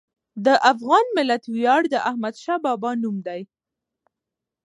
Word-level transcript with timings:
د 0.45 0.47
افغان 0.71 1.05
ملت 1.17 1.43
ویاړ 1.55 1.81
د 1.89 1.95
احمدشاه 2.09 2.59
بابا 2.65 2.91
نوم 3.01 3.17
دی. 3.27 3.41